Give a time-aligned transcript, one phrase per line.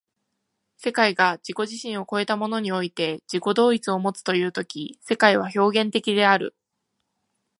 [0.77, 6.55] 世界が自己自身を越えたものにおいて自己同一をもつという時世界は表現的である。